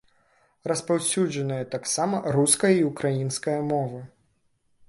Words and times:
Распаўсюджаныя 0.71 1.69
таксама 1.75 2.21
руская 2.39 2.73
і 2.79 2.83
украінская 2.91 3.59
мовы. 3.73 3.99